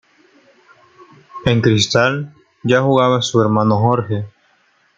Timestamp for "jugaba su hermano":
2.81-3.77